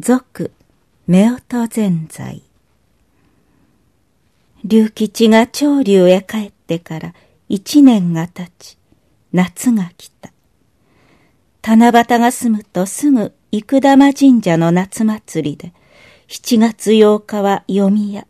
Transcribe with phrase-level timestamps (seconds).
[0.00, 0.52] 俗、
[1.08, 2.40] 夫婦全在。
[4.62, 7.14] 龍吉が長竜へ帰ってから
[7.48, 8.78] 一年が経ち、
[9.32, 10.30] 夏が来た。
[11.64, 15.72] 七夕が済むとすぐ生玉神社の夏祭りで、
[16.28, 18.28] 七月八日は読み屋、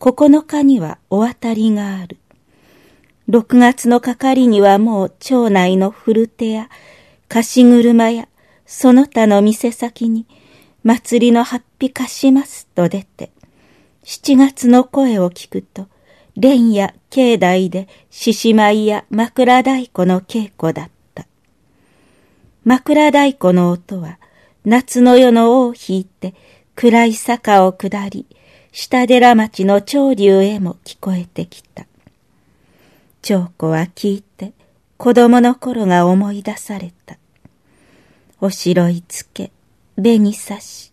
[0.00, 2.16] 九日にはお渡りがある。
[3.28, 6.68] 六月のかかりにはもう町内の古手や
[7.28, 8.26] 貸し車や
[8.66, 10.26] その他の店先に
[10.86, 13.32] 祭りのハッピ貸しますと出て、
[14.04, 15.88] 七月の声を聞くと、
[16.36, 21.26] 蓮や境内で獅子舞や枕太鼓の稽古だった。
[22.62, 24.20] 枕太鼓の音は、
[24.64, 26.34] 夏の夜の尾を引いて、
[26.76, 28.24] 暗い坂を下り、
[28.70, 31.84] 下寺町の長竜へも聞こえてきた。
[33.22, 34.52] 長子は聞いて、
[34.98, 37.18] 子供の頃が思い出された。
[38.40, 39.50] お城いつけ、
[39.96, 40.92] 紅刺し、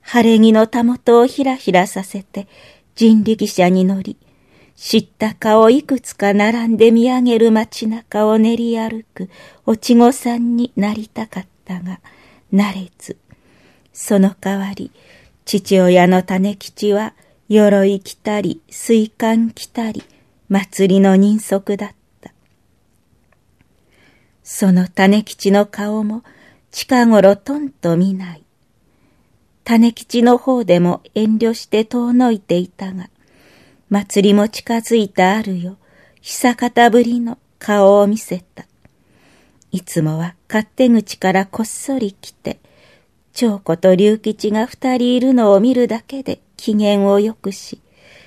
[0.00, 2.48] 晴れ着のたもとをひらひらさせて
[2.94, 4.16] 人力車に乗り、
[4.74, 9.28] 知った顔いくつか並んで見上げる街中を練り歩く
[9.66, 12.00] おちごさんになりたかったが、
[12.52, 13.18] なれず。
[13.92, 14.92] その代わり、
[15.44, 17.14] 父親の種吉は、
[17.48, 20.04] 鎧着たり、水管着たり、
[20.48, 21.90] 祭りの人足だっ
[22.20, 22.32] た。
[24.44, 26.22] その種吉の顔も、
[26.70, 28.44] 近頃とんと見ない。
[29.64, 33.10] 種吉の方でも遠慮して遠のいていたが、
[33.90, 35.76] 祭りも近づいたあるよ、
[36.20, 38.66] 久方ぶりの顔を見せた。
[39.70, 42.58] いつもは勝手口からこっそり来て、
[43.32, 47.80] 長子と龍吉が二人いるのを見るだけで機嫌を良くし、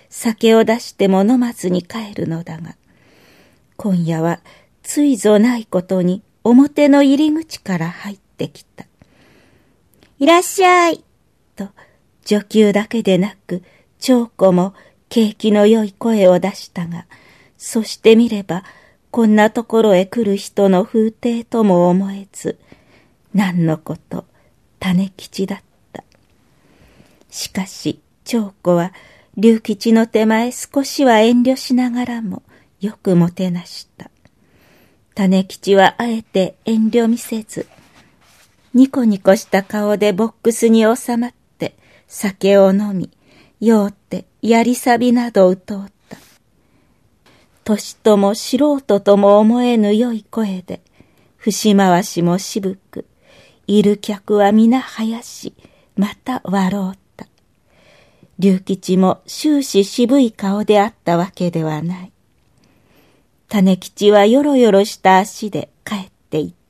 [0.09, 2.75] 酒を出しても飲まずに帰るのだが、
[3.77, 4.41] 今夜は
[4.83, 8.85] ついぞないことに表の入り口から入ったてきた。
[10.19, 11.03] いらっしゃい
[11.55, 11.69] と、
[12.25, 13.63] 女給だけでなく、
[13.99, 14.73] 長子も
[15.09, 17.05] 景気の良い声を出したが、
[17.57, 18.63] そして見れば、
[19.11, 22.57] こんなところへ来る人の風景とも思えず、
[23.33, 24.25] 何のこと、
[24.79, 25.59] 種吉だっ
[25.93, 26.03] た。
[27.29, 28.93] しかし、長子は、
[29.37, 32.41] 龍吉の手前少しは遠慮しながらも、
[32.79, 34.09] よくもてなした。
[35.13, 37.67] 種吉はあえて遠慮見せず、
[38.73, 41.75] ニコニコした顔でボックスに収まって
[42.07, 43.09] 酒を飲み、
[43.59, 46.17] 酔ってやりさびなどうとった。
[47.63, 50.81] 年とも素人とも思えぬ良い声で、
[51.37, 53.05] 節回しも渋く、
[53.67, 55.53] いる客は皆林し、
[55.95, 57.27] また笑うた。
[58.39, 62.11] 龍吉も終始渋い顔であったわけではない。
[63.49, 66.60] 種吉はよろよろした足で帰っていた。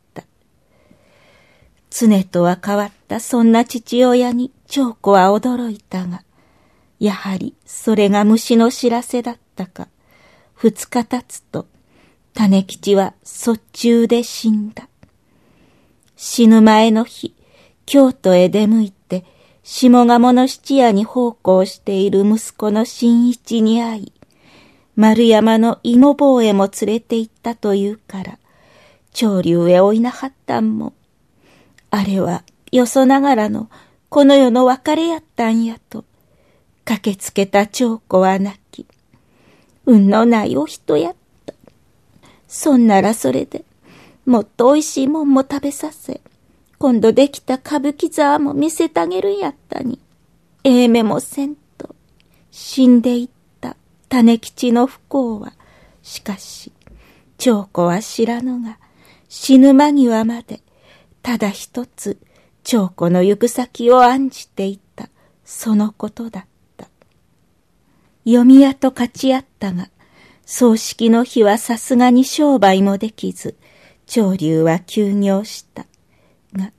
[1.91, 6.23] 常とは変わったそんな父親に長子は驚いたが、
[6.99, 9.89] やはりそれが虫の知らせだったか、
[10.55, 11.67] 二日経つと、
[12.33, 14.87] 種吉は卒中で死んだ。
[16.15, 17.35] 死ぬ前の日、
[17.85, 19.25] 京都へ出向いて、
[19.63, 24.13] 下鴨の質屋に奉公している息子の新一に会い、
[24.95, 28.37] 丸山の芋坊へも連れて行ったというから、
[29.11, 30.93] 長竜へ追いなはったんも、
[31.91, 33.69] あれはよそながらの
[34.09, 36.03] この世の別れやったんやと、
[36.83, 38.85] 駆けつけた長子は泣き、
[39.85, 41.15] 運のないお人やっ
[41.45, 41.53] た。
[42.47, 43.63] そんならそれで、
[44.25, 46.19] もっと美味しいもんも食べさせ、
[46.77, 49.99] 今度できた歌舞伎座も見せてあげるんやったに、
[50.63, 51.95] ええめもせんと、
[52.51, 53.29] 死んでいっ
[53.61, 53.77] た
[54.09, 55.53] 種吉の不幸は、
[56.03, 56.71] しかし、
[57.37, 58.77] 長子は知らぬが、
[59.29, 60.61] 死ぬ間際まで、
[61.21, 62.17] ただ一つ、
[62.63, 65.09] 長子の行く先を案じていた、
[65.43, 66.45] そのことだっ
[66.77, 66.89] た。
[68.25, 69.89] 読み屋と勝ち合ったが、
[70.45, 73.55] 葬式の日はさすがに商売もできず、
[74.05, 75.85] 長竜は休業した。
[76.53, 76.71] が、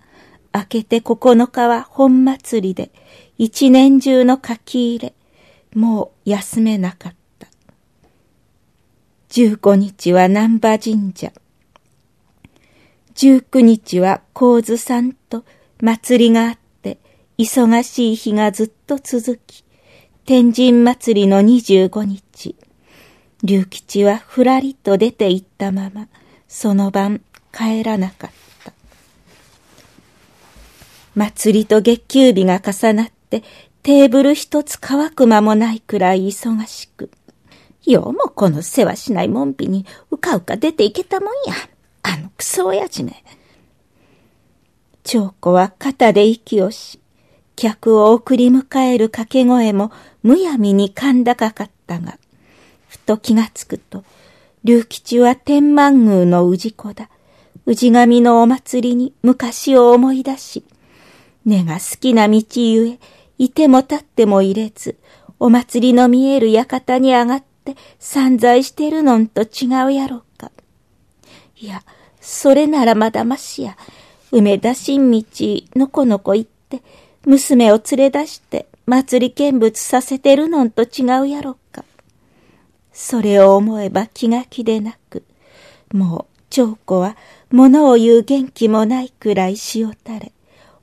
[0.54, 2.90] 明けて九日は本祭りで、
[3.38, 5.14] 一年中の書き入れ、
[5.74, 7.48] もう休めなかった。
[9.30, 11.32] 十五日は南波神社、
[13.14, 15.44] 19日は神津さんと
[15.80, 16.98] 祭りがあって、
[17.38, 19.64] 忙しい日がずっと続き、
[20.24, 22.56] 天神祭りの25日、
[23.42, 26.08] 龍吉はふらりと出て行ったまま、
[26.46, 27.20] その晩
[27.52, 28.30] 帰らなかっ
[28.64, 28.72] た。
[31.14, 33.42] 祭りと月給日が重なって、
[33.82, 37.10] テーブル一つ乾く間もないくらい忙しく、
[37.84, 41.54] ようもこの世話しないもんびにうかうか出ていけたもんや。
[42.02, 43.24] あのクソ親父ね。
[45.04, 47.00] 長子は肩で息をし、
[47.56, 52.18] 客を送り迎える掛け声もむやみに甲高かかったが、
[52.88, 54.04] ふと気がつくと、
[54.64, 57.08] 龍吉は天満宮の氏子だ。
[57.66, 60.64] 氏神のお祭りに昔を思い出し、
[61.44, 62.98] 根が好きな道ゆえ、
[63.38, 64.96] いても立っても入れず、
[65.38, 70.52] お祭りの見える館に上がって散財してるのんと違うやろうか。
[71.62, 71.84] いや、
[72.20, 73.76] それならまだましや。
[74.32, 75.22] 梅田新道
[75.76, 76.82] のこのこ行って、
[77.24, 81.84] 娘を連れ出して祭り見物させてるのんと違うやろか。
[82.92, 85.22] それを思えば気が気でなく、
[85.92, 87.16] もう長子は
[87.52, 89.56] 物を言う元気もないくらい塩
[89.92, 90.32] 垂れ、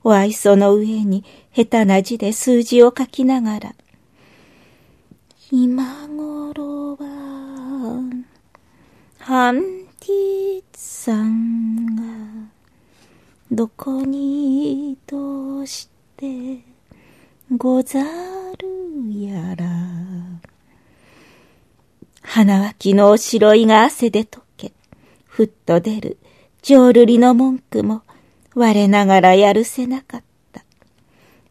[0.02, 1.24] お愛想の上に
[1.54, 3.74] 下手な字で数字を書きながら、
[5.50, 8.00] 今頃は、
[9.18, 9.60] ハン
[10.00, 10.59] ティ
[11.10, 12.02] さんが、
[13.50, 16.60] どこにどうして
[17.56, 19.66] ござるやら。
[22.22, 24.72] 花脇のおしろいが汗で溶け、
[25.26, 26.18] ふっと出る
[26.62, 28.02] 浄瑠璃の文句も
[28.54, 30.22] 我ながらやるせなかっ
[30.52, 30.62] た。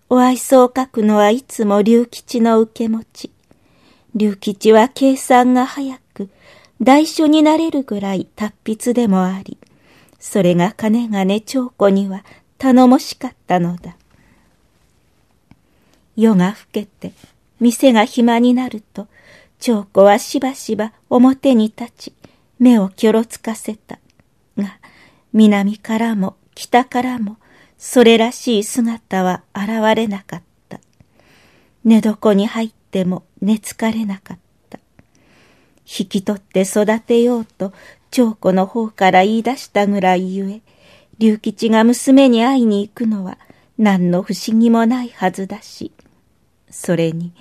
[0.09, 3.29] お愛想を書くのはいつも龍吉の受け持ち。
[4.15, 6.29] 龍吉は計算が早く、
[6.81, 9.57] 大書になれるぐらい達筆でもあり、
[10.19, 12.23] それが金がね長子には
[12.57, 13.95] 頼もしかったのだ。
[16.15, 17.13] 夜が更けて、
[17.59, 19.07] 店が暇になると、
[19.59, 22.13] 長子はしばしば表に立ち、
[22.59, 23.99] 目をきょろつかせた。
[24.57, 24.79] が、
[25.33, 27.37] 南からも北からも、
[27.77, 30.81] それらしい姿は現れなかった。
[31.85, 34.48] 寝床に入っても寝つかれなかった。
[35.89, 37.73] 引き取って育てようと、
[38.11, 40.61] 長子の方から言い出したぐらいゆえ、
[41.17, 43.37] 龍吉が娘に会いに行くのは
[43.77, 45.91] 何の不思議もないはずだし、
[46.69, 47.33] それに、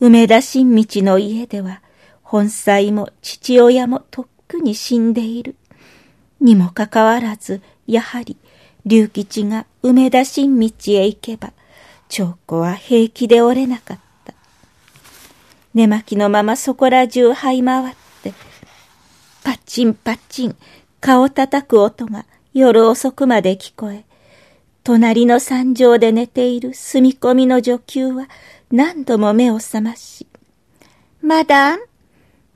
[0.00, 1.80] 梅田新道の家では、
[2.22, 5.56] 本妻も父親もとっくに死んでいる。
[6.40, 8.36] にもかかわらず、やはり、
[8.84, 11.52] 龍吉が梅田新道へ行けば、
[12.08, 14.07] 長子は平気で折れなかった。
[15.74, 18.32] 寝巻きのままそこら中這い回って、
[19.44, 20.56] パッチンパッチン、
[21.00, 24.04] 顔叩く音が夜遅くまで聞こえ、
[24.82, 28.28] 隣の山上で寝ている住み込みの女給は
[28.72, 30.26] 何度も目を覚まし、
[31.22, 31.76] まだ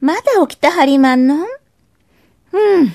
[0.00, 1.36] まだ起きたはりまんの？
[2.52, 2.92] うん。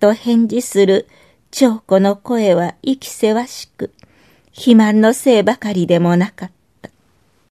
[0.00, 1.08] と返事する
[1.50, 3.92] 長子の声は息せわしく、
[4.52, 6.59] 肥満のせいばかりでもなかった。